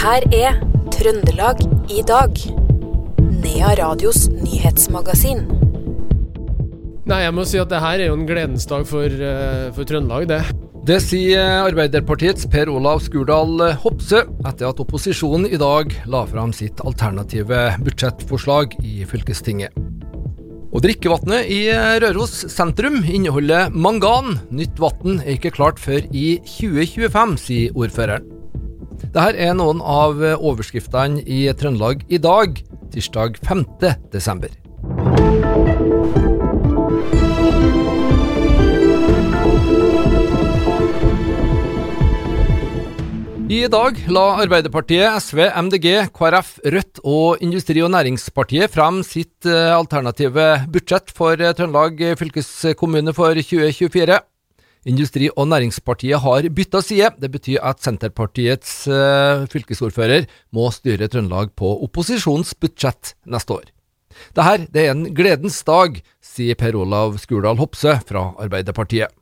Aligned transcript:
her 0.00 0.24
er 0.32 0.54
Trøndelag 0.94 1.58
i 1.92 2.00
dag. 2.08 2.38
Nea 3.42 3.72
Radios 3.76 4.30
nyhetsmagasin. 4.32 5.42
Nei, 7.10 7.18
jeg 7.26 7.34
må 7.36 7.44
si 7.48 7.60
at 7.60 7.68
det 7.68 7.82
her 7.82 8.00
er 8.00 8.08
jo 8.08 8.16
en 8.16 8.24
gledens 8.28 8.64
dag 8.70 8.86
for, 8.88 9.04
eh, 9.04 9.68
for 9.76 9.84
Trøndelag, 9.84 10.26
det. 10.30 10.40
Det 10.88 11.02
sier 11.04 11.66
Arbeiderpartiets 11.66 12.48
Per 12.48 12.72
Olav 12.72 13.02
Skurdal 13.04 13.60
Hopse 13.82 14.24
etter 14.48 14.70
at 14.70 14.80
opposisjonen 14.80 15.44
i 15.52 15.60
dag 15.60 15.92
la 16.08 16.24
fram 16.24 16.54
sitt 16.56 16.80
alternative 16.80 17.76
budsjettforslag 17.84 18.80
i 18.80 19.04
fylkestinget. 19.04 19.76
Og 20.72 20.80
Drikkevannet 20.80 21.44
i 21.50 21.68
Røros 22.00 22.46
sentrum 22.48 23.02
inneholder 23.04 23.68
mangan. 23.68 24.38
Nytt 24.50 24.80
vann 24.80 25.20
er 25.20 25.36
ikke 25.36 25.52
klart 25.52 25.78
før 25.78 26.08
i 26.08 26.38
2025, 26.40 27.36
sier 27.36 27.76
ordføreren. 27.76 28.39
Dette 29.10 29.42
er 29.42 29.56
noen 29.58 29.80
av 29.82 30.20
overskriftene 30.38 31.24
i 31.26 31.42
Trøndelag 31.58 32.04
i 32.06 32.20
dag, 32.22 32.60
tirsdag 32.94 33.40
5. 33.42 33.64
desember. 34.12 34.54
I 43.50 43.64
dag 43.66 43.98
la 44.14 44.24
Arbeiderpartiet, 44.44 45.10
SV, 45.18 45.42
MDG, 45.58 45.88
KrF, 46.14 46.52
Rødt 46.70 47.02
og 47.02 47.42
Industri- 47.42 47.82
og 47.82 47.90
Næringspartiet 47.90 48.70
frem 48.70 49.02
sitt 49.02 49.42
eh, 49.42 49.74
alternative 49.74 50.68
budsjett 50.70 51.10
for 51.10 51.34
eh, 51.34 51.50
Trøndelag 51.58 51.98
fylkeskommune 52.20 53.10
for 53.16 53.34
2024. 53.34 54.22
Industri- 54.88 55.28
og 55.36 55.48
Næringspartiet 55.50 56.22
har 56.24 56.46
bytta 56.56 56.80
side. 56.80 57.10
Det 57.20 57.28
betyr 57.30 57.60
at 57.60 57.82
Senterpartiets 57.84 58.86
eh, 58.88 59.44
fylkesordfører 59.52 60.24
må 60.56 60.70
styre 60.72 61.08
Trøndelag 61.10 61.52
på 61.58 61.74
opposisjonens 61.84 62.54
budsjett 62.56 63.14
neste 63.28 63.58
år. 63.58 63.68
Dette 64.34 64.66
det 64.72 64.86
er 64.86 64.94
en 64.94 65.04
gledens 65.14 65.60
dag, 65.68 66.00
sier 66.24 66.56
Per 66.58 66.76
Olav 66.80 67.18
Skurdal 67.20 67.60
Hopse 67.60 67.98
fra 68.08 68.30
Arbeiderpartiet. 68.40 69.12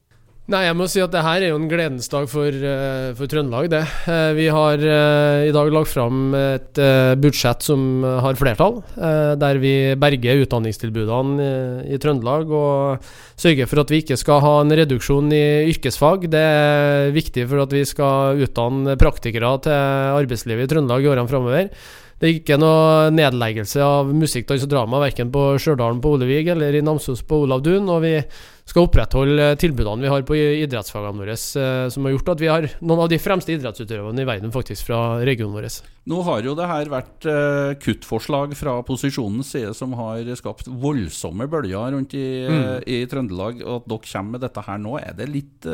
Nei, 0.49 0.63
jeg 0.65 0.77
må 0.81 0.87
si 0.89 1.01
at 1.05 1.13
det 1.13 1.21
her 1.21 1.43
er 1.45 1.51
jo 1.51 1.59
en 1.59 1.67
gledens 1.69 2.07
dag 2.09 2.25
for, 2.33 2.49
uh, 2.49 3.11
for 3.19 3.29
Trøndelag, 3.29 3.67
det. 3.69 3.83
Uh, 4.07 4.31
vi 4.33 4.47
har 4.49 4.81
uh, 4.81 5.45
i 5.45 5.53
dag 5.53 5.69
lagt 5.75 5.93
fram 5.93 6.33
et 6.33 6.81
budsjett 7.21 7.67
som 7.67 8.01
har 8.01 8.39
flertall, 8.39 8.79
der 8.97 9.61
vi 9.61 9.75
berger 10.01 10.41
utdanningstilbudene 10.47 11.51
i 11.85 12.01
Trøndelag 12.01 12.49
og 12.49 13.05
sørger 13.37 13.69
for 13.69 13.83
at 13.83 13.93
vi 13.93 14.01
ikke 14.01 14.17
skal 14.21 14.41
ha 14.45 14.55
en 14.63 14.73
reduksjon 14.81 15.29
i 15.37 15.45
yrkesfag. 15.75 16.31
Det 16.33 16.41
er 16.41 17.13
viktig 17.13 17.45
for 17.51 17.67
at 17.67 17.77
vi 17.77 17.85
skal 17.89 18.41
utdanne 18.47 18.97
praktikere 19.01 19.53
til 19.69 19.77
arbeidslivet 20.17 20.65
i 20.65 20.73
Trøndelag 20.73 21.05
i 21.05 21.13
årene 21.13 21.29
framover. 21.29 21.73
Det 22.19 22.27
er 22.27 22.39
ikke 22.41 22.57
noe 22.59 23.11
nedleggelse 23.15 23.79
av 23.79 24.09
musikk, 24.11 24.49
dans 24.49 24.65
og 24.67 24.71
drama 24.73 24.99
verken 25.05 25.29
på 25.31 25.53
Stjørdal 25.63 26.01
på 26.03 26.17
Olevig 26.17 26.49
eller 26.51 26.75
i 26.75 26.83
Namsos 26.83 27.21
på 27.23 27.45
Olav 27.45 27.63
Duun. 27.63 27.87
Og 27.95 28.01
vi 28.03 28.17
skal 28.69 28.89
opprettholde 28.89 29.53
tilbudene 29.63 30.03
vi 30.03 30.11
har 30.11 30.25
på 30.27 30.35
idrettsfagene 30.37 31.23
våre, 31.23 31.37
eh, 31.39 31.85
som 31.95 32.09
har 32.09 32.17
gjort 32.17 32.33
at 32.35 32.43
vi 32.43 32.51
har 32.51 32.67
noen 32.83 33.05
av 33.05 33.13
de 33.13 33.21
fremste 33.23 33.55
idrettsutøverne 33.55 34.25
i 34.25 34.27
verden 34.29 34.51
faktisk 34.53 34.89
fra 34.91 34.99
regionen 35.23 35.55
vår. 35.55 35.69
Nå 36.11 36.19
har 36.27 36.43
jo 36.43 36.57
det 36.59 36.67
her 36.67 36.91
vært 36.91 37.29
uh, 37.29 37.77
kuttforslag 37.79 38.57
fra 38.59 38.79
posisjonens 38.89 39.55
side 39.55 39.71
som 39.79 39.95
har 40.01 40.27
skapt 40.41 40.67
voldsomme 40.67 41.47
bølger 41.53 41.95
rundt 41.95 42.19
i, 42.19 42.27
mm. 42.49 42.59
uh, 42.59 42.77
i 42.83 43.03
Trøndelag. 43.07 43.63
Og 43.63 43.85
at 43.85 43.89
dere 43.95 44.11
kommer 44.11 44.35
med 44.35 44.47
dette 44.49 44.67
her 44.67 44.83
nå, 44.83 44.99
er 44.99 45.15
det 45.15 45.31
litt 45.31 45.71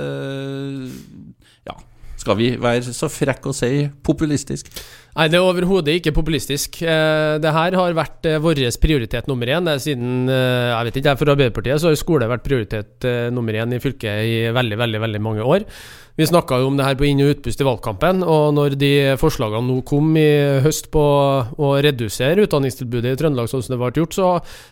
Ja 1.64 1.81
skal 2.25 2.39
vi 2.41 2.55
være 2.61 2.94
så 2.97 3.11
frekke 3.12 3.50
å 3.50 3.56
si 3.56 3.84
populistisk? 4.05 4.70
Nei, 5.14 5.28
det 5.30 5.39
er 5.39 5.47
overhodet 5.47 5.98
ikke 6.00 6.14
populistisk. 6.17 6.80
Eh, 6.83 7.36
det 7.42 7.53
her 7.55 7.77
har 7.79 7.95
vært 7.95 8.27
eh, 8.27 8.40
vår 8.42 8.64
prioritet 8.83 9.29
nummer 9.30 9.46
én. 9.46 9.68
Siden 9.79 10.30
eh, 10.33 10.73
jeg 10.73 10.89
vet 10.89 10.98
ikke, 11.01 11.14
for 11.20 11.35
Arbeiderpartiet 11.35 11.83
så 11.83 11.92
har 11.92 12.01
skole 12.01 12.30
vært 12.30 12.46
prioritet 12.46 13.07
nummer 13.35 13.55
én 13.55 13.77
i 13.77 13.83
fylket 13.83 14.24
i 14.24 14.35
veldig, 14.57 14.80
veldig, 14.80 15.02
veldig 15.05 15.23
mange 15.23 15.45
år. 15.46 15.68
Vi 16.14 16.27
snakka 16.27 16.61
jo 16.63 16.69
om 16.70 16.77
det 16.79 16.85
her 16.86 16.95
på 16.95 17.08
inn- 17.08 17.25
og 17.25 17.33
utpust 17.33 17.58
i 17.58 17.64
valgkampen, 17.67 18.20
og 18.23 18.52
når 18.55 18.77
de 18.79 18.91
forslagene 19.19 19.67
nå 19.67 19.80
kom 19.83 20.13
i 20.14 20.61
høst 20.63 20.86
på 20.95 21.02
å 21.02 21.70
redusere 21.83 22.45
utdanningstilbudet 22.47 23.17
i 23.17 23.19
Trøndelag 23.19 23.51
sånn 23.51 23.64
som 23.67 23.75
det 23.75 23.80
ble 23.80 23.91
gjort, 23.98 24.14
så 24.14 24.29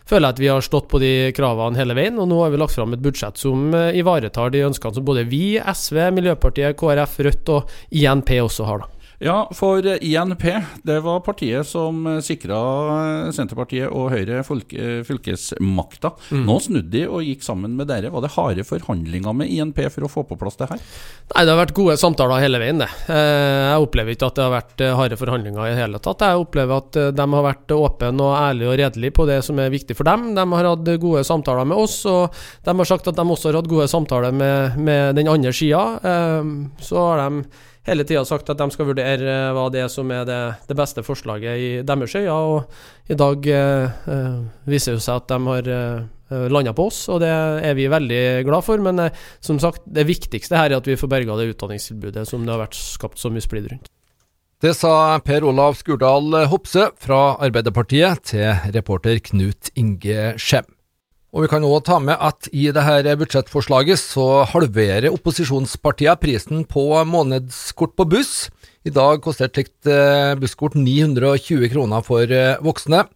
føler 0.07 0.29
jeg 0.29 0.37
at 0.37 0.39
vi 0.39 0.51
har 0.53 0.63
stått 0.63 0.87
på 0.87 1.03
de 1.03 1.11
kravene 1.35 1.75
hele 1.75 1.99
veien. 1.99 2.15
Og 2.15 2.31
nå 2.31 2.39
har 2.45 2.55
vi 2.55 2.63
lagt 2.63 2.77
fram 2.77 2.95
et 2.95 3.03
budsjett 3.03 3.43
som 3.43 3.75
ivaretar 3.75 4.55
de 4.55 4.63
ønskene 4.69 4.95
som 4.95 5.03
både 5.03 5.27
vi, 5.27 5.59
SV, 5.59 6.05
Miljøpartiet, 6.15 6.79
KrF, 6.79 7.19
Rødt 7.27 7.55
og 7.57 7.79
INP 7.91 8.37
også 8.39 8.71
har. 8.71 8.85
da. 8.85 8.92
Ja, 9.21 9.49
for 9.53 9.85
INP 9.85 10.45
det 10.83 10.99
var 11.05 11.21
partiet 11.25 11.67
som 11.67 12.05
sikra 12.25 12.57
Senterpartiet 13.35 13.91
og 13.91 14.09
Høyre 14.13 14.41
fylkesmakta. 14.43 16.13
Mm. 16.33 16.43
Nå 16.47 16.57
snudde 16.63 16.91
de 16.93 17.03
og 17.07 17.23
gikk 17.25 17.45
sammen 17.45 17.75
med 17.77 17.89
dere. 17.91 18.11
Var 18.13 18.25
det 18.25 18.33
harde 18.35 18.65
forhandlinger 18.67 19.35
med 19.37 19.51
INP 19.53 19.79
for 19.93 20.07
å 20.07 20.11
få 20.11 20.25
på 20.27 20.37
plass 20.39 20.57
det 20.59 20.69
her? 20.71 20.81
Nei, 21.33 21.45
det 21.45 21.53
har 21.53 21.61
vært 21.61 21.75
gode 21.77 21.95
samtaler 21.99 22.43
hele 22.43 22.61
veien, 22.61 22.81
det. 22.81 22.89
Eh, 23.09 23.71
jeg 23.71 23.85
opplever 23.85 24.15
ikke 24.15 24.29
at 24.29 24.37
det 24.37 24.45
har 24.45 24.53
vært 24.53 24.83
eh, 24.83 24.95
harde 24.99 25.19
forhandlinger 25.19 25.65
i 25.65 25.73
det 25.73 25.81
hele 25.81 26.01
tatt. 26.03 26.25
Jeg 26.27 26.43
opplever 26.43 26.83
at 26.83 26.99
eh, 26.99 27.11
de 27.15 27.27
har 27.35 27.47
vært 27.47 27.75
åpne 27.77 28.27
og 28.27 28.37
ærlige 28.37 28.71
og 28.71 28.79
redelige 28.81 29.17
på 29.17 29.27
det 29.29 29.39
som 29.45 29.61
er 29.61 29.73
viktig 29.73 29.97
for 29.97 30.09
dem. 30.09 30.31
De 30.37 30.47
har 30.53 30.71
hatt 30.71 30.93
gode 31.03 31.25
samtaler 31.27 31.69
med 31.69 31.79
oss, 31.79 31.99
og 32.09 32.33
de 32.65 32.75
har 32.81 32.89
sagt 32.89 33.09
at 33.11 33.19
de 33.19 33.25
også 33.25 33.51
har 33.51 33.61
hatt 33.61 33.71
gode 33.71 33.89
samtaler 33.91 34.35
med, 34.35 34.79
med 34.79 35.19
den 35.19 35.31
andre 35.31 35.53
sida. 35.55 35.83
Så 36.83 36.99
har 36.99 37.23
de 37.23 37.45
hele 37.87 38.05
tida 38.07 38.23
sagt 38.27 38.49
at 38.51 38.59
de 38.59 38.67
skal 38.73 38.89
vurdere 38.89 39.29
eh, 39.29 39.51
hva 39.55 39.67
det 39.73 39.83
er 39.83 39.91
som 39.91 40.11
er 40.13 40.25
det, 40.27 40.41
det 40.69 40.77
beste 40.77 41.03
forslaget 41.05 41.59
i 41.59 41.69
deres 41.85 42.15
øyne. 42.15 42.33
Og 42.33 43.11
i 43.11 43.17
dag 43.19 43.47
eh, 43.51 44.03
eh, 44.15 44.37
viser 44.69 44.97
det 44.97 45.05
seg 45.05 45.21
at 45.21 45.31
de 45.31 45.39
har 45.49 45.71
eh, 45.77 46.45
landa 46.53 46.73
på 46.75 46.87
oss, 46.89 47.03
og 47.13 47.21
det 47.23 47.31
er 47.31 47.75
vi 47.77 47.89
veldig 47.91 48.21
glad 48.47 48.67
for. 48.67 48.83
Men 48.83 49.07
eh, 49.07 49.25
som 49.43 49.59
sagt, 49.61 49.83
det 49.85 50.07
viktigste 50.09 50.59
her 50.59 50.71
er 50.71 50.79
at 50.79 50.87
vi 50.87 50.99
får 50.99 51.11
berga 51.11 51.39
det 51.39 51.51
utdanningstilbudet 51.53 52.27
som 52.29 52.45
det 52.45 52.55
har 52.55 52.63
vært 52.65 52.79
skapt 52.79 53.21
så 53.21 53.33
mye 53.33 53.43
splid 53.43 53.69
rundt. 53.71 53.91
Det 54.63 54.71
sa 54.79 55.19
Per 55.19 55.43
Olav 55.43 55.75
Skurdal 55.75 56.45
Hopse 56.47 56.85
fra 57.03 57.33
Arbeiderpartiet 57.43 58.23
til 58.31 58.71
reporter 58.71 59.19
Knut 59.19 59.73
Inge 59.75 60.37
Skjem. 60.39 60.69
Og 61.33 61.41
vi 61.41 61.49
kan 61.49 61.63
òg 61.65 61.79
ta 61.87 61.95
med 61.97 62.13
at 62.21 62.45
i 62.53 62.67
dette 62.69 63.13
budsjettforslaget 63.17 63.97
så 63.97 64.43
halverer 64.51 65.09
opposisjonspartiene 65.09 66.13
prisen 66.21 66.61
på 66.69 66.83
månedskort 67.09 67.95
på 67.97 68.05
buss. 68.05 68.51
I 68.85 68.91
dag 68.93 69.17
koster 69.25 69.47
et 69.49 69.55
slikt 69.57 69.89
eh, 69.89 70.35
busskort 70.37 70.75
920 70.77 71.71
kroner 71.73 72.03
for 72.05 72.29
eh, 72.29 72.59
voksne. 72.61 73.07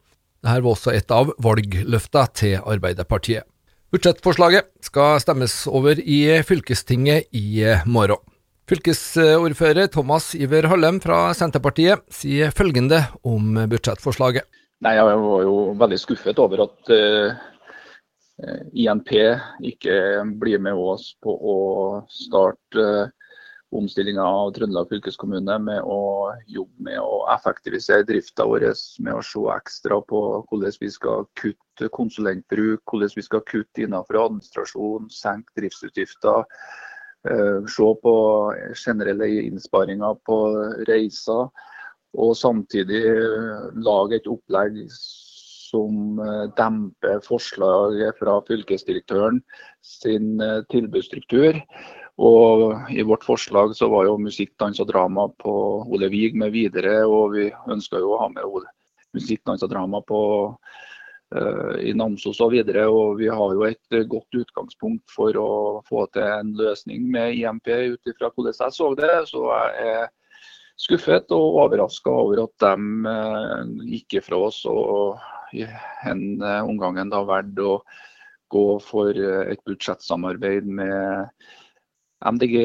Dette 0.42 0.64
var 0.64 0.72
også 0.72 0.96
et 0.98 1.14
av 1.14 1.30
valgløftene 1.46 2.32
til 2.34 2.56
Arbeiderpartiet. 2.58 3.46
Budsjettforslaget 3.94 4.66
skal 4.88 5.22
stemmes 5.22 5.54
over 5.70 6.02
i 6.02 6.18
fylkestinget 6.48 7.30
i 7.38 7.62
eh, 7.70 7.84
morgen. 7.86 8.24
Fylkesordfører 8.68 9.92
Thomas 9.94 10.32
Iver 10.36 10.66
Hallem 10.72 10.98
fra 11.04 11.36
Senterpartiet 11.38 12.02
sier 12.10 12.50
følgende 12.50 13.04
om 13.22 13.62
budsjettforslaget. 13.70 14.50
Nei, 14.82 14.96
Jeg 14.98 15.06
var 15.06 15.46
jo 15.46 15.54
veldig 15.78 16.02
skuffet 16.02 16.42
over 16.42 16.66
at 16.66 16.92
INP 18.38 19.14
ikke 19.66 19.94
blir 20.38 20.62
med 20.62 20.78
oss 20.78 21.10
på 21.24 21.34
å 21.34 21.56
starte 22.14 22.84
eh, 22.84 23.14
omstillinga 23.78 24.24
av 24.24 24.52
Trøndelag 24.56 24.92
fylkeskommune 24.92 25.58
med 25.60 25.82
å 25.84 26.30
jobbe 26.48 26.86
med 26.88 27.02
å 27.02 27.26
effektivisere 27.34 28.06
drifta 28.08 28.46
vår, 28.48 28.70
med 29.04 29.18
å 29.18 29.24
se 29.26 29.42
ekstra 29.58 29.98
på 30.08 30.22
hvordan 30.48 30.78
vi 30.80 30.92
skal 30.94 31.26
kutte 31.40 31.90
konsulentbruk, 31.98 32.86
hvordan 32.86 33.18
vi 33.18 33.26
skal 33.26 33.44
kutte 33.50 33.84
innenfor 33.84 34.22
administrasjon, 34.22 35.10
senke 35.12 35.58
driftsutgifter. 35.58 36.46
Eh, 37.28 37.60
se 37.68 37.90
på 38.06 38.16
generelle 38.86 39.34
innsparinger 39.50 40.22
på 40.30 40.42
reiser, 40.88 41.50
og 42.18 42.38
samtidig 42.38 43.02
lage 43.84 44.22
et 44.22 44.30
opplegg 44.30 44.86
som 45.68 46.20
eh, 46.24 46.44
demper 46.58 47.22
forslaget 47.26 48.18
fra 48.22 48.40
fylkesdirektøren 48.48 49.42
sin 49.86 50.42
eh, 50.44 50.62
tilbudsstruktur. 50.72 51.60
Og 52.18 52.90
I 52.90 53.06
vårt 53.06 53.26
forslag 53.28 53.76
så 53.78 53.90
var 53.92 54.08
jo 54.08 54.18
musikk, 54.22 54.56
dans 54.58 54.80
og 54.82 54.90
drama 54.90 55.28
på 55.44 55.54
Ole 55.86 56.10
Vig 56.14 56.38
med 56.40 56.56
videre, 56.56 57.04
og 57.06 57.36
vi 57.36 57.52
ønska 57.70 58.02
jo 58.02 58.16
å 58.16 58.22
ha 58.24 58.30
med 58.34 58.66
musikk, 59.14 59.44
dans 59.46 59.62
og 59.62 59.70
drama 59.70 60.02
på 60.02 60.22
uh, 60.50 61.76
i 61.78 61.94
Namsos 61.94 62.42
og 62.42 62.56
videre. 62.56 62.88
Og 62.90 63.20
vi 63.22 63.30
har 63.30 63.54
jo 63.54 63.68
et 63.70 64.00
godt 64.10 64.42
utgangspunkt 64.42 65.06
for 65.14 65.38
å 65.38 65.52
få 65.86 66.08
til 66.10 66.26
en 66.26 66.56
løsning 66.58 67.06
med 67.14 67.38
IMP 67.38 67.70
ut 67.70 68.10
hvordan 68.18 68.50
jeg 68.50 68.78
så 68.80 68.90
det. 68.98 69.14
Så 69.30 69.46
jeg 69.46 69.94
er 69.94 70.10
skuffet 70.82 71.38
og 71.38 71.62
overraska 71.68 72.18
over 72.26 72.48
at 72.48 72.66
de 72.66 73.94
gikk 73.94 74.24
ifra 74.24 74.42
oss. 74.50 74.64
og 74.66 75.22
i 75.56 75.66
denne 76.04 76.54
omgangen 76.68 77.12
da 77.14 77.24
valgt 77.26 77.60
å 77.62 77.80
gå 78.54 78.66
for 78.84 79.12
eh, 79.12 79.54
et 79.54 79.62
budsjettsamarbeid 79.68 80.68
med 80.68 81.30
MDG, 82.26 82.58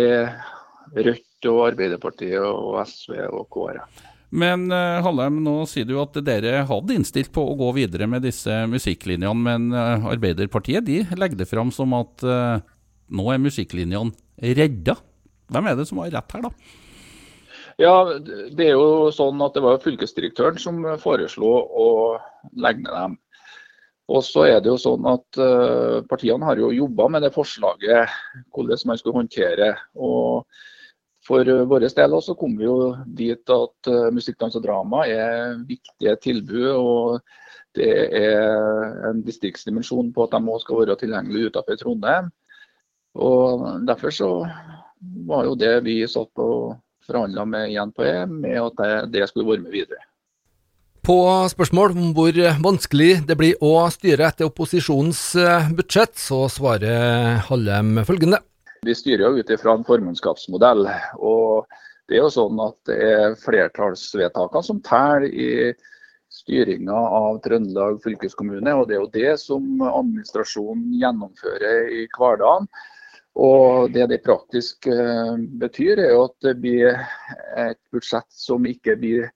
Rødt 0.92 1.48
og 1.50 1.60
Arbeiderpartiet 1.70 2.42
og 2.42 2.80
SV 2.86 3.18
og 3.28 3.46
KrF. 3.52 4.02
Men 4.32 4.64
uh, 4.72 5.02
Hallheim, 5.04 5.42
nå 5.44 5.58
sier 5.68 5.84
du 5.84 5.98
at 6.00 6.16
dere 6.24 6.62
hadde 6.68 6.94
innstilt 6.96 7.28
på 7.34 7.44
å 7.44 7.56
gå 7.58 7.68
videre 7.76 8.08
med 8.08 8.24
disse 8.24 8.62
musikklinjene, 8.70 9.34
men 9.36 9.66
Arbeiderpartiet 9.76 10.86
de 10.86 11.02
legger 11.20 11.42
det 11.42 11.50
fram 11.50 11.70
som 11.74 11.92
at 11.98 12.24
nå 13.12 13.26
er 13.28 13.42
musikklinjene 13.44 14.56
redda. 14.56 14.96
Hvem 15.52 15.68
er 15.68 15.76
det 15.76 15.86
som 15.90 16.00
har 16.00 16.14
rett 16.16 16.32
her, 16.32 16.46
da? 16.48 16.80
Ja, 17.80 18.18
Det 18.52 18.66
er 18.66 18.74
jo 18.76 19.10
sånn 19.14 19.40
at 19.44 19.54
det 19.56 19.62
var 19.64 19.80
fylkesdirektøren 19.82 20.58
som 20.60 20.82
foreslo 21.00 21.52
å 21.84 21.88
legge 22.56 22.84
ned 22.84 22.92
dem. 22.92 23.16
Og 24.12 24.20
så 24.26 24.44
er 24.48 24.60
det 24.60 24.68
jo 24.68 24.80
sånn 24.80 25.06
at 25.08 25.38
uh, 25.40 26.02
Partiene 26.10 26.44
har 26.44 26.58
jo 26.60 26.72
jobba 26.74 27.08
med 27.14 27.24
det 27.24 27.32
forslaget, 27.32 28.10
hvordan 28.52 28.82
man 28.90 29.00
skulle 29.00 29.20
håndtere. 29.22 29.70
og 29.94 30.44
For 31.24 31.46
vår 31.46 31.86
del 31.86 32.18
så 32.20 32.34
kom 32.36 32.58
vi 32.58 32.66
jo 32.66 32.92
dit 33.06 33.54
at 33.54 33.88
uh, 33.88 34.10
musikk, 34.12 34.38
dans 34.42 34.58
og 34.58 34.66
drama 34.66 35.06
er 35.06 35.56
viktige 35.68 36.16
tilbud. 36.26 36.68
og 36.74 37.20
Det 37.78 37.88
er 38.20 39.08
en 39.08 39.22
distriktsdimensjon 39.24 40.12
på 40.12 40.26
at 40.26 40.34
de 40.34 40.42
òg 40.44 40.60
skal 40.60 40.82
være 40.82 40.98
tilgjengelige 41.00 41.52
utenfor 41.54 41.80
Trondheim. 41.80 42.32
Og 43.14 43.86
Derfor 43.86 44.10
så 44.10 44.32
var 45.26 45.46
jo 45.46 45.54
det 45.58 45.76
vi 45.86 46.02
satt 46.10 46.42
og 46.42 46.81
forhandla 47.06 47.44
med 47.48 47.74
INPE, 47.74 48.14
med 48.30 48.58
at 48.62 49.12
det, 49.12 49.26
skulle 49.30 49.48
være 49.50 49.64
med 49.66 49.74
videre. 49.74 50.00
På 51.02 51.18
spørsmål 51.50 51.96
om 51.98 52.10
hvor 52.14 52.36
vanskelig 52.62 53.24
det 53.26 53.36
blir 53.38 53.62
å 53.64 53.74
styre 53.90 54.28
etter 54.30 54.46
opposisjonens 54.46 55.22
eh, 55.34 55.70
budsjett, 55.74 56.14
så 56.18 56.44
svarer 56.52 57.40
Hallem 57.48 58.04
følgende. 58.06 58.38
Vi 58.86 58.94
styrer 58.94 59.26
jo 59.26 59.42
ut 59.42 59.50
ifra 59.50 59.74
en 59.76 59.86
formannskapsmodell. 59.86 60.86
og 61.18 61.66
det 62.10 62.18
er 62.18 62.26
jo 62.26 62.34
sånn 62.34 62.58
at 62.60 62.76
det 62.90 62.98
er 63.08 63.34
flertallsvedtakene 63.40 64.66
som 64.66 64.80
teller 64.84 65.26
i 65.30 65.50
styringa 66.32 66.96
av 67.18 67.38
Trøndelag 67.44 68.00
fylkeskommune. 68.04 68.74
og 68.74 68.88
Det 68.88 68.96
er 68.96 69.00
jo 69.00 69.12
det 69.14 69.34
som 69.40 69.64
administrasjonen 69.86 70.90
gjennomfører 71.00 71.92
i 71.94 72.06
hverdagen. 72.16 72.68
Og 73.34 73.92
Det 73.92 74.08
det 74.10 74.22
praktisk 74.24 74.86
eh, 74.86 75.36
betyr, 75.60 75.98
er 75.98 76.12
jo 76.12 76.26
at 76.28 76.36
det 76.44 76.56
blir 76.60 76.98
et 77.56 77.80
budsjett 77.92 78.28
som 78.28 78.66
ikke 78.68 78.96
blir 79.00 79.30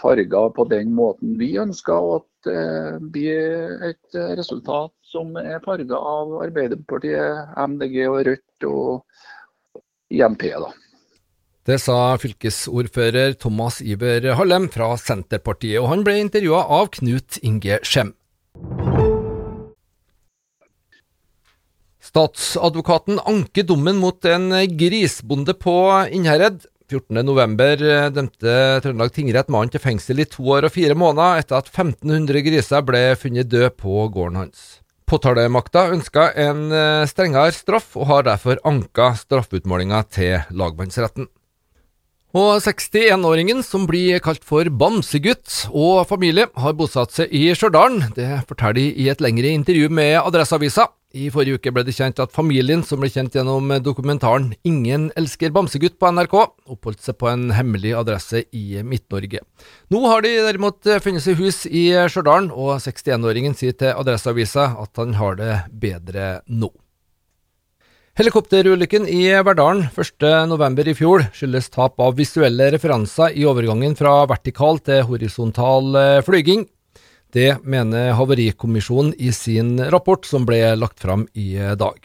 farga 0.00 0.48
på 0.50 0.66
den 0.70 0.90
måten 0.94 1.36
vi 1.38 1.52
ønsker, 1.62 1.94
og 1.94 2.22
at 2.22 2.50
det 2.50 3.10
blir 3.14 3.84
et 3.86 4.16
resultat 4.38 4.90
som 5.06 5.36
er 5.38 5.62
farga 5.62 5.94
av 5.94 6.32
Arbeiderpartiet, 6.42 7.52
MDG 7.54 8.00
og 8.08 8.24
Rødt 8.26 8.66
og 8.66 9.04
IMP. 10.10 10.42
da. 10.42 10.72
Det 11.62 11.78
sa 11.78 12.16
fylkesordfører 12.18 13.36
Thomas 13.38 13.78
Iver 13.80 14.32
Hallem 14.34 14.66
fra 14.72 14.96
Senterpartiet, 14.98 15.78
og 15.78 15.92
han 15.92 16.02
ble 16.02 16.16
intervjua 16.24 16.64
av 16.80 16.90
Knut 16.96 17.38
Inge 17.46 17.78
Skjem. 17.86 18.16
Statsadvokaten 22.12 23.16
anker 23.24 23.64
dommen 23.64 23.96
mot 23.96 24.26
en 24.28 24.50
grisbonde 24.76 25.54
på 25.56 25.72
Innherred. 26.12 26.66
14.11 26.92 27.84
eh, 27.88 28.08
dømte 28.12 28.56
Trøndelag 28.84 29.14
tingrett 29.16 29.48
mannen 29.48 29.72
til 29.72 29.80
fengsel 29.80 30.20
i 30.20 30.28
to 30.28 30.44
år 30.52 30.68
og 30.68 30.74
fire 30.74 30.92
måneder 30.98 31.40
etter 31.40 31.62
at 31.62 31.70
1500 31.72 32.44
griser 32.44 32.84
ble 32.84 33.00
funnet 33.16 33.48
døde 33.48 33.72
på 33.72 34.04
gården 34.12 34.42
hans. 34.42 34.82
Påtalemakta 35.08 35.86
ønska 35.94 36.28
en 36.36 36.66
eh, 36.68 37.08
strengere 37.08 37.56
straff, 37.56 37.94
og 37.96 38.10
har 38.12 38.28
derfor 38.28 38.60
anka 38.68 39.14
straffutmålinga 39.16 40.04
til 40.12 40.44
lagmannsretten. 40.52 41.32
Og 42.36 42.60
61-åringen, 42.60 43.64
som 43.64 43.88
blir 43.88 44.20
kalt 44.20 44.44
for 44.44 44.68
Bamsegutt, 44.68 45.70
og 45.72 46.04
familie 46.12 46.50
har 46.60 46.76
bosatt 46.76 47.16
seg 47.16 47.32
i 47.32 47.46
Stjørdal. 47.56 48.02
Det 48.20 48.34
forteller 48.48 48.82
de 48.82 48.90
i 49.00 49.08
et 49.08 49.24
lengre 49.24 49.56
intervju 49.56 49.88
med 49.88 50.18
Adresseavisa. 50.20 50.92
I 51.12 51.26
forrige 51.28 51.58
uke 51.60 51.72
ble 51.74 51.82
det 51.84 51.92
kjent 51.92 52.20
at 52.22 52.32
familien, 52.32 52.80
som 52.86 53.02
ble 53.02 53.10
kjent 53.12 53.34
gjennom 53.36 53.68
dokumentaren 53.84 54.54
'Ingen 54.64 55.10
elsker 55.16 55.52
bamsegutt' 55.52 55.98
på 56.00 56.08
NRK, 56.08 56.36
oppholdt 56.72 57.02
seg 57.04 57.18
på 57.20 57.28
en 57.28 57.50
hemmelig 57.52 57.92
adresse 57.98 58.44
i 58.48 58.80
Midt-Norge. 58.80 59.42
Nå 59.92 60.00
har 60.08 60.22
de 60.24 60.32
derimot 60.40 60.80
funnet 61.04 61.20
seg 61.20 61.36
hus 61.36 61.66
i 61.66 61.92
Stjørdal, 62.08 62.48
og 62.50 62.80
61-åringen 62.80 63.52
sier 63.54 63.76
til 63.76 63.92
Adresseavisa 63.92 64.72
at 64.80 64.96
han 64.96 65.12
har 65.20 65.36
det 65.36 65.52
bedre 65.68 66.40
nå. 66.48 66.72
Helikopterulykken 68.16 69.06
i 69.08 69.28
Verdalen 69.44 69.86
1.11. 69.92 70.88
i 70.88 70.96
fjor 70.96 71.28
skyldes 71.32 71.70
tap 71.72 72.00
av 72.00 72.16
visuelle 72.16 72.70
referanser 72.72 73.36
i 73.36 73.44
overgangen 73.48 73.96
fra 73.96 74.26
vertikal 74.28 74.80
til 74.84 75.04
horisontal 75.08 75.96
flyging. 76.24 76.66
Det 77.32 77.62
mener 77.64 78.12
Havarikommisjonen 78.12 79.14
i 79.16 79.30
sin 79.32 79.78
rapport 79.90 80.26
som 80.28 80.44
ble 80.44 80.74
lagt 80.76 81.00
fram 81.00 81.24
i 81.32 81.54
dag. 81.80 81.96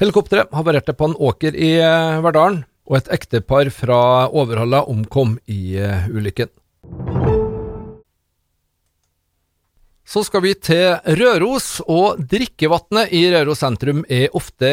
Helikopteret 0.00 0.54
havarerte 0.56 0.94
på 0.96 1.10
en 1.10 1.16
åker 1.18 1.52
i 1.52 1.74
Verdalen, 2.24 2.62
og 2.88 2.96
et 2.96 3.12
ektepar 3.12 3.68
fra 3.74 4.00
Overhalla 4.32 4.86
omkom 4.88 5.36
i 5.44 5.76
ulykken. 6.08 6.48
Så 10.08 10.22
skal 10.24 10.40
vi 10.40 10.54
til 10.56 10.94
Røros, 11.18 11.82
og 11.84 12.22
drikkevannet 12.30 13.10
i 13.12 13.26
Røros 13.28 13.60
sentrum 13.60 13.98
er 14.08 14.32
ofte 14.38 14.70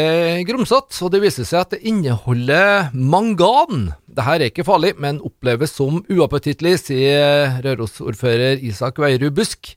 grumsete, 0.48 0.96
og 1.04 1.12
det 1.12 1.20
viser 1.26 1.44
seg 1.44 1.66
at 1.66 1.74
det 1.76 1.82
inneholder 1.92 2.96
mangan. 2.96 3.90
Dette 4.08 4.38
er 4.38 4.46
ikke 4.48 4.64
farlig, 4.64 4.94
men 4.96 5.20
oppleves 5.28 5.76
som 5.76 6.00
uappetittlig, 6.08 6.78
sier 6.80 7.60
Røros-ordfører 7.68 8.64
Isak 8.64 9.04
Veierud 9.04 9.36
Busk. 9.36 9.76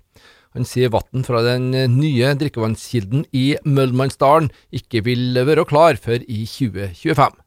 Han 0.55 0.62
sier 0.62 0.94
vann 0.94 1.26
fra 1.26 1.43
den 1.43 1.72
nye 1.96 2.37
drikkevannskilden 2.38 3.26
i 3.34 3.49
Møllmannsdalen 3.66 4.52
ikke 4.70 5.02
vil 5.11 5.43
være 5.43 5.66
klar 5.66 5.99
før 5.99 6.22
i 6.22 6.44
2025. 6.46 7.43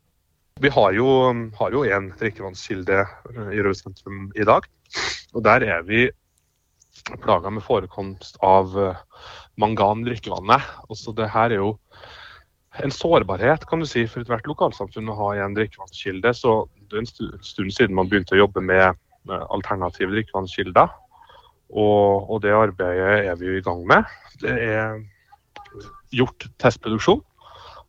Vi 0.68 0.75
har 0.75 1.00
jo, 1.00 1.12
har 1.64 1.80
jo 1.80 1.88
en 1.88 2.12
drikkevannskilde 2.19 3.06
i 3.48 3.62
Røros 3.64 3.88
sentrum 3.88 4.34
i 4.36 4.44
dag, 4.44 4.68
og 5.31 5.48
der 5.48 5.72
er 5.80 5.88
vi 5.88 6.10
plaga 7.22 7.52
med 7.54 7.63
forekomst 7.66 8.40
av 8.46 8.74
eh, 8.80 9.28
mangan 9.60 10.04
i 10.04 10.12
drikkevannet. 10.12 10.68
Også 10.94 11.13
det 11.18 11.30
her 11.34 11.52
er 11.52 11.63
jo 11.63 11.75
en 12.80 12.94
sårbarhet 12.94 13.66
kan 13.68 13.81
du 13.81 13.88
si, 13.90 14.06
for 14.08 14.24
ethvert 14.24 14.48
lokalsamfunn 14.48 15.12
å 15.12 15.18
ha 15.18 15.31
en 15.44 15.56
drikkevannskilde. 15.58 16.33
Så 16.38 16.66
det 16.88 17.00
er 17.00 17.04
en 17.04 17.42
stund 17.44 17.74
siden 17.76 17.97
man 17.97 18.12
begynte 18.12 18.38
å 18.38 18.44
jobbe 18.44 18.64
med 18.64 18.95
alternative 19.52 20.14
drikkevannskilder. 20.16 20.94
Og, 21.71 22.30
og, 22.30 22.38
det 22.44 22.56
arbeidet 22.56 23.28
er 23.31 23.35
vi 23.40 23.57
i 23.57 23.64
gang 23.64 23.83
med. 23.88 24.07
Det 24.42 24.52
er 24.52 25.02
gjort 26.16 26.47
testproduksjon 26.59 27.21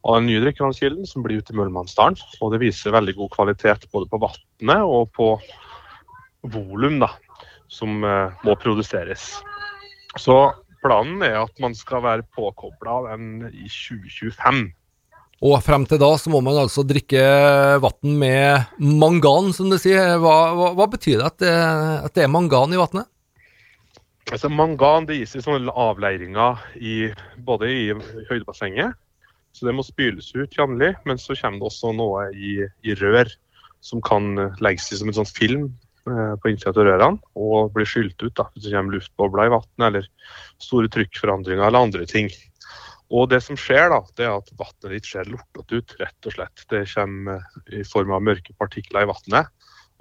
av 0.03 0.19
den 0.19 0.29
nye 0.31 0.43
drikkevannskilden 0.43 1.07
som 1.07 1.23
blir 1.25 1.43
ute 1.43 1.55
i 1.55 1.59
Mølmannsdalen. 1.59 2.19
Og 2.43 2.55
det 2.55 2.63
viser 2.63 2.95
veldig 2.95 3.17
god 3.19 3.35
kvalitet 3.35 3.89
både 3.95 4.11
på 4.11 4.23
vannet 4.23 4.87
og 4.87 5.11
på 5.15 5.35
volum 6.53 6.99
som 7.73 8.05
eh, 8.05 8.45
må 8.45 8.55
produseres. 8.61 9.33
Så 10.21 10.37
planen 10.85 11.23
er 11.25 11.41
at 11.41 11.59
man 11.63 11.75
skal 11.79 12.05
være 12.05 12.29
påkobla 12.37 13.01
den 13.11 13.49
i 13.53 13.69
2025. 13.71 14.67
Og 15.43 15.57
frem 15.65 15.85
til 15.91 15.99
da 15.99 16.11
så 16.21 16.31
må 16.31 16.39
man 16.45 16.61
altså 16.61 16.85
drikke 16.87 17.23
vann 17.83 18.19
med 18.21 18.77
mangan, 18.79 19.51
som 19.57 19.73
du 19.73 19.79
sier. 19.81 20.15
Hva, 20.23 20.37
hva, 20.55 20.69
hva 20.79 20.87
betyr 20.93 21.19
det 21.19 21.27
at, 21.27 21.39
det 21.43 21.55
at, 21.57 22.15
det 22.15 22.27
er 22.27 22.31
mangan 22.31 22.75
i 22.75 22.79
vannet? 22.79 23.09
Altså, 24.31 24.47
mangan 24.53 25.09
det 25.09 25.19
gis 25.19 25.35
i 25.35 25.43
sånne 25.43 25.73
avleiringer 25.75 26.61
i, 26.79 27.11
både 27.43 27.73
i 27.73 27.89
høydebassenget, 28.29 28.95
så 29.53 29.67
det 29.67 29.75
må 29.75 29.83
spyles 29.85 30.31
ut 30.37 30.55
jevnlig. 30.55 30.93
Men 31.09 31.19
så 31.19 31.35
kommer 31.41 31.59
det 31.59 31.73
også 31.73 31.91
noe 31.99 32.29
i, 32.31 32.61
i 32.87 32.95
rør 33.01 33.33
som 33.83 33.99
kan 34.05 34.37
legges 34.63 34.93
i 34.95 35.01
som 35.01 35.11
en 35.11 35.19
sånn 35.19 35.35
film 35.35 35.67
Eh, 35.67 35.92
på 36.05 36.51
innsida 36.51 36.73
av 36.75 36.87
rørene 36.87 37.35
og 37.39 37.75
blir 37.77 37.87
skylt 37.87 38.19
ut 38.25 38.35
da, 38.39 38.49
hvis 38.53 38.67
det 38.67 38.73
kommer 38.75 38.97
luftbobler 38.97 39.49
i 39.49 39.53
vannet 39.55 39.87
eller 39.89 40.09
store 40.63 40.91
trykkforandringer 40.93 41.67
eller 41.67 41.87
andre 41.87 42.07
ting. 42.11 42.31
Og 43.13 43.29
Det 43.29 43.43
som 43.45 43.59
skjer, 43.61 43.91
da, 43.93 44.01
det 44.17 44.25
er 44.25 44.39
at 44.39 44.53
vannet 44.57 44.95
ditt 44.95 45.09
ser 45.11 45.29
lortete 45.29 45.83
ut, 45.83 45.97
rett 46.01 46.29
og 46.29 46.37
slett. 46.37 46.63
Det 46.73 46.87
kommer 46.95 47.43
i 47.69 47.83
form 47.85 48.15
av 48.17 48.25
mørke 48.25 48.55
partikler 48.57 49.05
i 49.05 49.11
vannet 49.11 49.51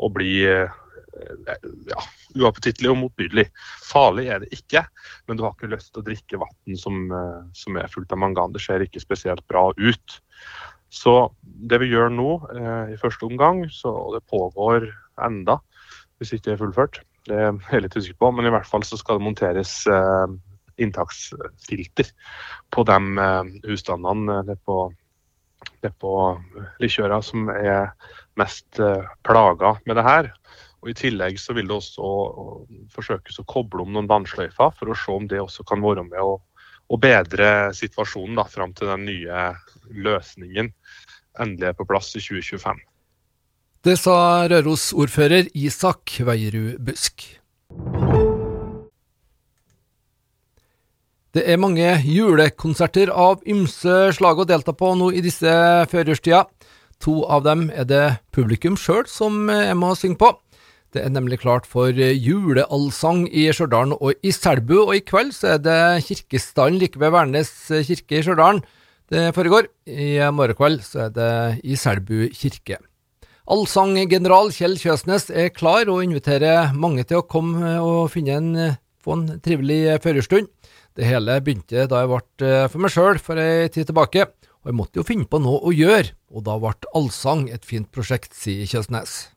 og 0.02 0.14
blir 0.16 0.48
eh, 0.48 1.66
ja, 1.92 2.06
uappetittlig 2.40 2.88
og 2.90 3.02
motbydelig. 3.02 3.50
Farlig 3.84 4.30
er 4.32 4.46
det 4.46 4.54
ikke, 4.56 4.86
men 5.28 5.38
du 5.38 5.44
har 5.44 5.58
ikke 5.58 5.74
lyst 5.74 5.92
til 5.92 6.02
å 6.02 6.08
drikke 6.08 6.40
vann 6.40 6.80
som, 6.80 7.04
eh, 7.12 7.42
som, 7.58 7.78
er 7.78 7.92
fullt 7.92 8.16
av 8.16 8.24
mangan. 8.24 8.56
Det 8.56 8.64
ser 8.64 8.86
ikke 8.86 9.04
spesielt 9.04 9.44
bra 9.52 9.68
ut. 9.76 10.18
Så 10.92 11.16
det 11.44 11.82
vi 11.84 11.92
gjør 11.92 12.10
nå, 12.12 12.32
i 12.92 12.98
første 13.00 13.28
omgang, 13.28 13.62
så, 13.72 13.92
det 14.16 14.26
pågår 14.32 14.90
enda, 15.24 15.62
hvis 16.22 16.36
ikke 16.36 16.52
det 16.52 16.56
er 16.56 16.62
fullført. 16.62 17.02
Det 17.28 17.38
er 17.38 17.52
jeg 17.72 17.86
litt 17.86 17.98
usikker 17.98 18.20
på, 18.22 18.32
men 18.38 18.48
i 18.48 18.54
hvert 18.54 18.70
fall 18.70 18.86
så 18.86 19.00
skal 19.00 19.18
det 19.18 19.26
monteres 19.26 19.76
eh, 19.90 20.34
inntaksfilter 20.82 22.12
på 22.74 22.86
de 22.90 22.98
eh, 23.26 23.54
husstandene 23.66 24.42
det 24.46 24.58
på, 24.66 24.84
på 26.02 26.14
Likjøra 26.82 27.22
som 27.26 27.50
er 27.54 27.90
mest 28.40 28.82
eh, 28.82 29.10
plaga 29.26 29.76
med 29.90 29.98
det 29.98 30.06
her. 30.06 30.32
Og 30.82 30.94
I 30.94 30.98
tillegg 30.98 31.38
så 31.38 31.54
vil 31.58 31.68
det 31.70 31.78
også 31.78 32.12
forsøkes 32.94 33.42
å 33.42 33.50
koble 33.50 33.84
om 33.84 33.92
noen 33.94 34.10
vannsløyfer, 34.10 34.74
for 34.78 34.90
å 34.90 34.98
se 34.98 35.14
om 35.14 35.28
det 35.30 35.42
også 35.42 35.66
kan 35.70 35.82
være 35.84 36.08
med 36.08 36.22
å, 36.22 36.40
å 36.90 37.02
bedre 37.02 37.70
situasjonen 37.78 38.40
da, 38.40 38.48
fram 38.50 38.74
til 38.78 38.90
den 38.90 39.06
nye 39.10 39.52
løsningen 39.94 40.74
endelig 41.40 41.70
er 41.70 41.78
på 41.78 41.88
plass 41.88 42.10
i 42.18 42.22
2025. 42.24 42.82
Det 43.82 43.96
sa 43.98 44.46
Røros-ordfører 44.46 45.48
Isak 45.58 46.12
Veierud 46.22 46.76
Busk. 46.86 47.24
Det 51.34 51.42
er 51.50 51.58
mange 51.58 51.88
julekonserter 52.06 53.10
av 53.10 53.42
ymse 53.50 53.96
slag 54.14 54.44
å 54.44 54.46
delta 54.46 54.76
på 54.78 54.92
nå 55.00 55.08
i 55.18 55.24
disse 55.26 55.50
førjulstida. 55.90 56.44
To 57.02 57.24
av 57.26 57.42
dem 57.48 57.72
er 57.74 57.88
det 57.90 58.04
publikum 58.30 58.78
sjøl 58.78 59.08
som 59.10 59.50
er 59.50 59.74
med 59.74 59.96
å 59.96 59.98
synge 59.98 60.20
på. 60.22 60.30
Det 60.94 61.02
er 61.02 61.16
nemlig 61.16 61.42
klart 61.42 61.66
for 61.66 61.90
juleallsang 61.90 63.24
i 63.34 63.48
Stjørdal 63.50 63.98
og 63.98 64.14
i 64.22 64.36
Selbu, 64.36 64.76
og 64.92 64.94
i 65.00 65.02
kveld 65.02 65.34
så 65.34 65.56
er 65.56 65.66
det 65.66 65.80
kirkestallen 66.06 66.78
like 66.78 67.02
ved 67.02 67.16
Værnes 67.18 67.56
kirke 67.90 68.20
i 68.20 68.24
Stjørdal 68.30 68.62
det 69.10 69.32
foregår. 69.34 69.74
I 69.90 70.22
morgen 70.30 70.62
kveld 70.62 70.86
så 70.86 71.08
er 71.08 71.18
det 71.18 71.34
i 71.66 71.74
Selbu 71.74 72.30
kirke. 72.30 72.78
Allsanggeneral 73.50 74.52
Kjell 74.54 74.78
Kjøsnes 74.78 75.32
er 75.34 75.50
klar 75.54 75.90
og 75.90 76.04
inviterer 76.06 76.76
mange 76.78 77.06
til 77.08 77.22
å 77.22 77.26
komme 77.26 77.74
og 77.82 78.14
en, 78.22 78.78
få 79.02 79.18
en 79.18 79.26
trivelig 79.42 79.98
førerstund. 80.04 80.52
Det 80.94 81.08
hele 81.08 81.40
begynte 81.42 81.88
da 81.90 82.04
jeg 82.04 82.12
ble 82.12 82.54
for 82.70 82.84
meg 82.84 82.94
sjøl 82.94 83.20
for 83.24 83.42
ei 83.42 83.70
tid 83.72 83.90
tilbake, 83.90 84.28
og 84.62 84.70
jeg 84.70 84.78
måtte 84.78 85.02
jo 85.02 85.08
finne 85.08 85.26
på 85.26 85.40
noe 85.42 85.64
å 85.66 85.74
gjøre, 85.74 86.14
og 86.30 86.46
da 86.46 86.58
ble 86.62 86.76
allsang 86.94 87.48
et 87.50 87.66
fint 87.66 87.90
prosjekt, 87.90 88.36
sier 88.38 88.68
Kjøsnes. 88.70 89.32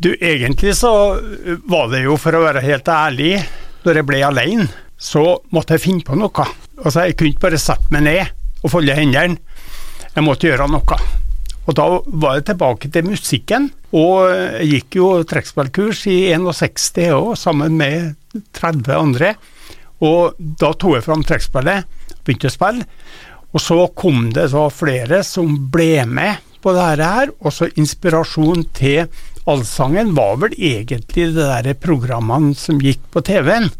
Du, 0.00 0.14
egentlig 0.16 0.72
så 0.78 0.92
var 1.68 1.90
det 1.92 2.06
jo, 2.06 2.16
for 2.16 2.34
å 2.34 2.46
være 2.46 2.64
helt 2.64 2.88
ærlig, 2.88 3.34
når 3.84 4.00
jeg 4.00 4.08
ble 4.08 4.22
alene, 4.24 4.68
så 4.96 5.42
måtte 5.52 5.76
jeg 5.76 5.84
finne 5.84 6.06
på 6.06 6.16
noe. 6.16 6.46
Altså, 6.80 7.04
jeg 7.04 7.18
kunne 7.18 7.34
ikke 7.34 7.48
bare 7.50 7.60
sette 7.60 7.92
meg 7.92 8.06
ned 8.06 8.62
og 8.62 8.72
folde 8.72 8.96
hendene. 8.96 9.42
Jeg 10.14 10.24
måtte 10.24 10.48
gjøre 10.48 10.70
noe. 10.70 11.02
Og 11.62 11.76
da 11.78 11.86
var 12.06 12.38
jeg 12.38 12.46
tilbake 12.50 12.90
til 12.90 13.06
musikken, 13.06 13.68
og 13.94 14.32
gikk 14.66 14.96
jo 14.98 15.10
trekkspillkurs 15.28 16.06
i 16.10 16.18
61 16.34 17.12
òg, 17.14 17.34
sammen 17.38 17.76
med 17.78 18.14
30 18.56 18.94
andre. 18.96 19.34
Og 20.02 20.38
da 20.38 20.72
tok 20.74 20.98
jeg 20.98 21.06
fram 21.06 21.22
trekkspillet, 21.26 21.86
begynte 22.26 22.50
å 22.50 22.54
spille. 22.56 22.88
Og 23.52 23.60
så 23.60 23.78
kom 23.94 24.30
det 24.34 24.48
så 24.50 24.66
flere 24.72 25.20
som 25.26 25.54
ble 25.70 26.06
med 26.08 26.40
på 26.62 26.72
dette 26.74 27.06
her, 27.14 27.32
og 27.42 27.54
så 27.54 27.68
inspirasjon 27.78 28.64
til 28.74 29.06
Allsangen 29.44 30.14
var 30.14 30.36
vel 30.38 30.52
egentlig 30.54 31.32
det 31.34 31.46
der 31.48 31.74
programmene 31.82 32.54
som 32.54 32.78
gikk 32.82 33.00
på 33.10 33.24
TV-en, 33.26 33.70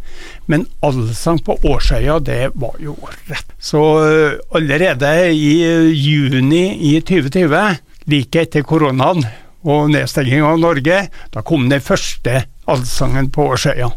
men 0.50 0.66
Allsang 0.82 1.38
på 1.46 1.54
Årsøya, 1.62 2.18
det 2.18 2.50
var 2.58 2.74
jo 2.82 2.96
rett. 3.30 3.52
Så 3.62 3.82
eh, 4.02 4.40
allerede 4.50 5.12
i 5.30 5.52
eh, 5.62 5.92
juni 5.94 6.64
i 6.90 6.96
2020, 7.00 7.78
like 8.10 8.42
etter 8.42 8.66
koronaen 8.66 9.22
og 9.62 9.92
nedstenging 9.94 10.42
av 10.42 10.58
Norge, 10.58 11.04
da 11.30 11.44
kom 11.46 11.68
den 11.70 11.84
første 11.84 12.42
Allsangen 12.66 13.30
på 13.30 13.46
Årsøya. 13.54 13.92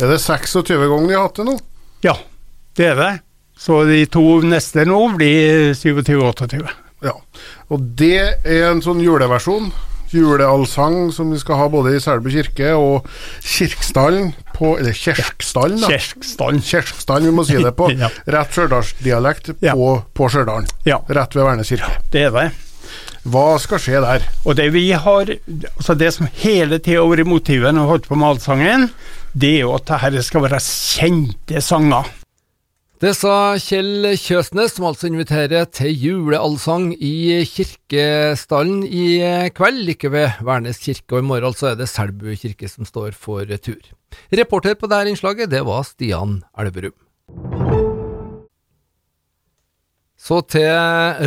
Er 0.00 0.12
det 0.12 0.20
26 0.20 0.76
ganger 0.76 1.08
de 1.08 1.16
har 1.16 1.24
hatt 1.30 1.40
det 1.40 1.48
nå? 1.48 1.56
Ja, 2.04 2.18
det 2.76 2.92
er 2.92 3.00
det. 3.00 3.12
Så 3.58 3.80
de 3.88 4.04
to 4.12 4.42
neste 4.46 4.84
nå 4.86 5.00
blir 5.16 5.72
27-28. 5.74 6.60
Ja, 7.02 7.16
og 7.72 7.92
det 7.98 8.18
er 8.44 8.68
en 8.68 8.84
sånn 8.84 9.00
juleversjon 9.02 9.72
juleallsang 10.14 11.10
som 11.12 11.32
vi 11.32 11.40
skal 11.40 11.60
ha 11.60 11.68
både 11.72 11.96
i 11.96 12.02
Selbu 12.02 12.30
kirke 12.32 12.74
og 12.78 13.08
Kirksdalen 13.44 14.32
på 14.54 14.72
Eller 14.78 14.96
Kjerksdalen, 14.96 15.78
da. 15.80 15.90
Kjerksdalen. 15.92 16.62
Kjerksdalen, 16.64 17.28
vi 17.30 17.34
må 17.34 17.44
si 17.46 17.58
det 17.62 17.74
på. 17.78 17.90
ja. 18.02 18.10
Rett 18.26 18.54
stjørdalsdialekt 18.56 19.52
ja. 19.62 19.76
på, 19.78 19.92
på 20.14 20.30
Stjørdal. 20.32 20.66
Ja. 20.88 21.02
Rett 21.06 21.36
ved 21.36 21.46
Værnes 21.46 21.70
kirke. 21.70 21.92
Det 22.12 22.26
er 22.28 22.34
det. 22.34 22.48
Hva 23.28 23.58
skal 23.60 23.80
skje 23.82 24.00
der? 24.02 24.24
Og 24.46 24.56
Det 24.56 24.68
vi 24.72 24.86
har, 24.92 25.32
altså 25.76 25.94
det 25.98 26.12
som 26.16 26.30
hele 26.40 26.78
tida 26.78 27.02
har 27.02 27.10
vært 27.12 27.28
motivet 27.28 27.74
når 27.74 27.84
vi 27.84 27.92
holdt 27.92 28.08
på 28.08 28.18
med 28.18 28.28
allsangen, 28.32 28.88
det 29.38 29.58
er 29.58 29.66
jo 29.66 29.74
at 29.76 29.90
dette 29.90 30.24
skal 30.26 30.46
være 30.46 30.60
kjente 30.64 31.62
sanger. 31.64 32.08
Det 32.98 33.12
sa 33.14 33.54
Kjell 33.62 34.08
Kjøsnes, 34.18 34.72
som 34.74 34.88
altså 34.88 35.06
inviterer 35.06 35.68
til 35.70 35.92
juleallsang 36.02 36.88
i 36.98 37.44
Kirkestallen 37.46 38.80
i 38.82 39.20
kveld, 39.54 39.84
like 39.86 40.10
ved 40.10 40.40
Værnes 40.42 40.82
kirke, 40.82 41.14
og 41.14 41.22
i 41.22 41.28
morgen 41.28 41.46
altså 41.52 41.70
er 41.70 41.78
det 41.78 41.86
Selbu 41.92 42.34
kirke 42.34 42.66
som 42.66 42.88
står 42.88 43.14
for 43.14 43.46
tur. 43.62 43.78
Reporter 44.34 44.74
på 44.74 44.90
dette 44.90 45.14
innslaget, 45.14 45.54
det 45.54 45.62
var 45.62 45.86
Stian 45.86 46.40
Elverum. 46.58 47.67
Så 50.18 50.40
til 50.50 50.66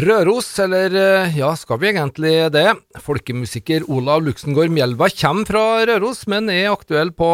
Røros, 0.03 0.49
eller 0.59 0.91
eh, 0.99 1.37
ja, 1.39 1.53
skal 1.55 1.79
vi 1.79 1.87
egentlig 1.93 2.33
det? 2.51 2.65
Folkemusiker 2.99 3.85
Olav 3.87 4.19
Luxengård 4.25 4.73
Mjelva 4.73 5.07
kommer 5.15 5.47
fra 5.47 5.61
Røros, 5.87 6.25
men 6.27 6.51
er 6.51 6.73
aktuell 6.73 7.13
på 7.15 7.29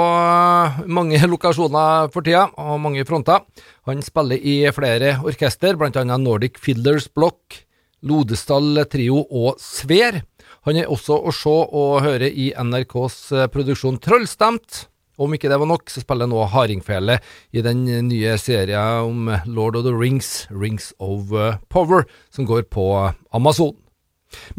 mange 0.85 1.17
lokasjoner 1.33 2.11
for 2.13 2.21
tida, 2.27 2.45
og 2.61 2.77
mange 2.83 3.07
fronter. 3.09 3.41
Han 3.89 4.05
spiller 4.05 4.37
i 4.37 4.59
flere 4.75 5.15
orkester, 5.25 5.79
bl.a. 5.81 6.05
Nordic 6.05 6.61
Fiddlers 6.61 7.09
Block, 7.09 7.63
Lodesdal 8.05 8.83
Trio 8.93 9.23
og 9.25 9.57
Sver. 9.57 10.21
Han 10.69 10.77
er 10.77 10.93
også 10.93 11.17
å 11.17 11.33
se 11.33 11.57
og 11.81 12.03
høre 12.05 12.29
i 12.29 12.51
NRKs 12.53 13.17
eh, 13.33 13.49
produksjon 13.49 13.97
Trollstemt. 14.03 14.85
Om 15.17 15.33
ikke 15.33 15.49
det 15.49 15.57
var 15.57 15.65
nok, 15.65 15.89
så 15.89 16.03
spiller 16.03 16.29
nå 16.29 16.43
hardingfele 16.53 17.15
i 17.49 17.63
den 17.65 17.87
nye 18.05 18.35
serien 18.37 19.07
om 19.07 19.31
Lord 19.49 19.79
of 19.79 19.87
the 19.87 19.93
Rings, 19.95 20.45
Rings 20.53 20.91
of 21.01 21.33
uh, 21.33 21.57
Power, 21.73 22.05
som 22.29 22.45
går 22.45 22.67
på 22.69 22.85
Amazon. 23.33 23.73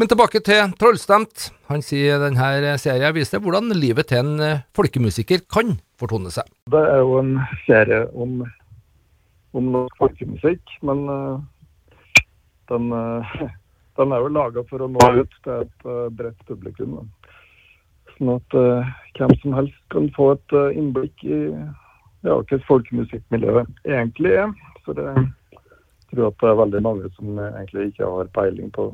Men 0.01 0.11
tilbake 0.11 0.41
til 0.43 0.73
Trollstemt. 0.81 1.53
Han 1.71 1.85
sier 1.85 2.19
denne 2.19 2.75
serien 2.83 3.15
viser 3.15 3.39
hvordan 3.45 3.71
livet 3.77 4.11
til 4.11 4.25
en 4.25 4.43
uh, 4.43 4.65
folkemusiker 4.75 5.45
kan 5.47 5.77
fortone 6.01 6.33
seg. 6.35 6.51
Det 6.75 6.83
er 6.91 7.05
jo 7.05 7.21
en 7.21 7.37
serie 7.69 8.03
om, 8.19 8.43
om 9.55 9.71
norsk 9.77 10.03
folkemusikk, 10.03 10.75
men 10.91 11.07
uh, 11.07 11.39
den, 12.73 12.91
den, 14.03 14.11
er 14.11 14.27
jo 14.27 14.35
laga 14.41 14.67
for 14.67 14.83
å 14.83 14.91
nå 14.91 15.07
ut 15.23 15.39
til 15.47 15.63
et 15.63 15.89
bredt 16.19 16.43
publikum. 16.51 16.99
Da 16.99 17.07
sånn 18.19 18.35
at 18.35 18.57
uh, 18.59 18.89
hvem 19.19 19.35
som 19.43 19.57
helst 19.57 19.79
kan 19.95 20.09
få 20.17 20.33
et 20.37 20.57
uh, 20.57 20.69
innblikk 20.75 21.25
i 21.27 21.39
ja, 22.27 22.35
hva 22.35 22.59
folkemusikkmiljøet 22.67 23.87
egentlig 23.87 24.35
er. 24.43 24.53
Så 24.85 24.95
det, 24.99 25.07
jeg 25.15 26.11
tror 26.13 26.31
at 26.31 26.41
det 26.43 26.51
er 26.51 26.61
veldig 26.63 26.83
mange 26.87 27.13
som 27.17 27.39
egentlig 27.39 27.91
ikke 27.93 28.11
har 28.11 28.35
peiling 28.35 28.73
på 28.75 28.91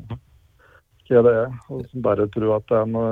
hva 1.09 1.21
det 1.25 1.33
er, 1.43 1.51
og 1.69 1.83
som 1.91 2.05
bare 2.05 2.25
tror 2.33 2.55
at 2.57 2.65
det 2.71 2.79
er 2.79 2.89
noe 2.89 3.11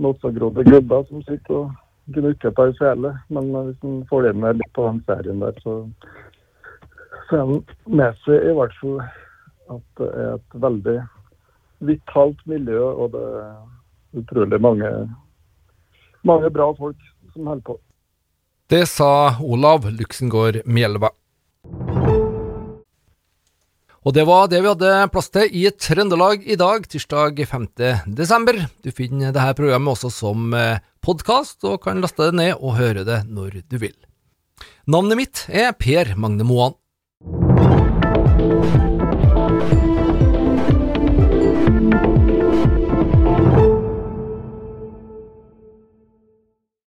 notsagrodde 0.00 0.64
gubber 0.66 1.04
som 1.08 1.22
sitter 1.26 1.56
og 1.60 2.14
gnukker 2.14 2.54
på 2.56 2.66
ei 2.68 2.76
fele. 2.78 3.12
Men 3.28 3.50
hvis 3.54 3.86
en 3.86 4.00
får 4.10 4.30
inn 4.30 4.46
litt 4.46 4.72
på 4.76 4.86
den 4.88 5.02
serien 5.06 5.42
der, 5.44 5.58
så 5.62 5.76
får 7.30 7.42
en 7.44 7.60
med 7.86 8.22
seg 8.24 8.48
i 8.50 8.54
hvert 8.58 8.76
fall 8.80 9.02
at 9.70 10.00
det 10.00 10.08
er 10.18 10.32
et 10.34 10.56
veldig 10.64 10.96
vitalt 11.90 12.40
miljø. 12.50 12.80
og 12.80 13.12
det 13.14 13.26
utrolig 14.16 14.60
mange, 14.62 14.90
mange 16.26 16.50
bra 16.50 16.70
folk 16.76 16.98
som 17.32 17.46
holder 17.50 17.64
på. 17.66 17.78
Det 18.70 18.84
sa 18.86 19.40
Olav 19.42 19.88
Luxengård 19.90 20.60
Mjelva. 20.66 21.10
Og 24.00 24.14
det 24.16 24.22
var 24.24 24.46
det 24.48 24.62
vi 24.62 24.70
hadde 24.70 25.08
plass 25.12 25.28
til 25.28 25.56
i 25.60 25.66
Trøndelag 25.76 26.46
i 26.48 26.56
dag, 26.56 26.86
tirsdag 26.88 27.42
5. 27.50 27.66
desember. 28.16 28.56
Du 28.80 28.88
finner 28.96 29.34
dette 29.34 29.56
programmet 29.58 29.92
også 29.92 30.08
som 30.14 30.54
eh, 30.56 30.80
podkast, 31.04 31.58
og 31.68 31.82
kan 31.84 32.00
laste 32.00 32.30
det 32.30 32.38
ned 32.38 32.54
og 32.56 32.78
høre 32.78 33.04
det 33.04 33.18
når 33.28 33.60
du 33.68 33.76
vil. 33.82 33.96
Navnet 34.88 35.20
mitt 35.20 35.42
er 35.52 35.74
Per 35.76 36.14
Magne 36.16 36.46
Moan. 36.48 36.78